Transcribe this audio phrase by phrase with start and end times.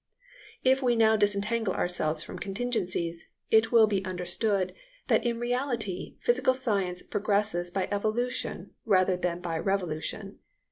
[0.63, 4.73] If we now disentangle ourselves from contingencies, it will be understood
[5.09, 10.39] that in reality physical science progresses by evolution rather than by revolution.